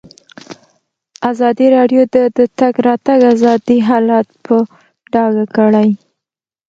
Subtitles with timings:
[1.31, 4.55] ازادي راډیو د د تګ راتګ ازادي حالت په
[5.13, 5.89] ډاګه کړی.